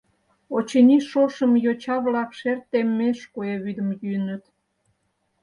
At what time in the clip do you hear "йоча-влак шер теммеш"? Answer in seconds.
1.65-3.19